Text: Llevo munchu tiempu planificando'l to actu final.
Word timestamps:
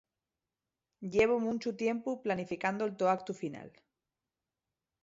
Llevo 1.15 1.35
munchu 1.43 1.71
tiempu 1.83 2.09
planificando'l 2.25 2.91
to 3.03 3.13
actu 3.15 3.33
final. 3.43 3.69